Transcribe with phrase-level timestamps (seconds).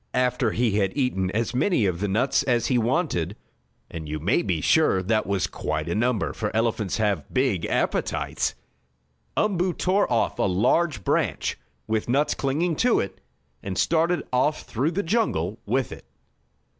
[0.15, 3.35] After he had eaten as many of the nuts as he wanted
[3.91, 8.55] (and you may be sure that was quite a number, for elephants have big appetites)
[9.37, 13.21] Umboo tore off a large branch, with nuts clinging to it
[13.61, 16.05] and started off through the jungle with it.